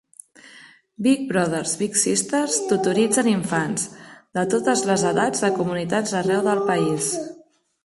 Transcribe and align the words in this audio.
Big 1.07 1.19
Brothers 1.31 1.73
Big 1.81 1.95
Sisters 2.03 2.57
tutoritzen 2.71 3.29
infants, 3.33 3.85
de 4.39 4.47
totes 4.55 4.85
les 4.93 5.07
edats 5.13 5.47
de 5.47 5.53
comunitats 5.61 6.19
arreu 6.25 6.45
del 6.51 6.67
país. 6.75 7.15